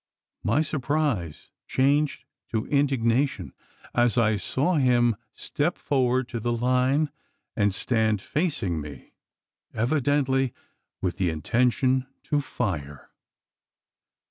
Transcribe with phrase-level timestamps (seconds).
[0.43, 3.53] My surprise changed to indignation
[3.93, 7.11] as I saw him step forward to the line,
[7.55, 9.11] and stand facing me
[9.75, 10.55] evidently
[11.03, 13.11] with the intention to fire!